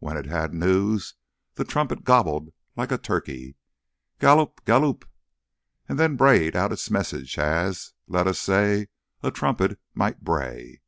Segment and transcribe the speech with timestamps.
[0.00, 1.14] When it had news
[1.54, 3.54] the trumpet gobbled like a turkey,
[4.18, 5.04] "Galloop, galloop,"
[5.88, 8.88] and then brayed out its message as, let us say,
[9.22, 10.80] a trumpet might bray.